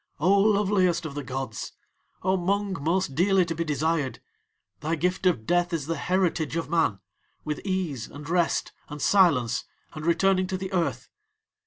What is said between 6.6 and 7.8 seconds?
Man, with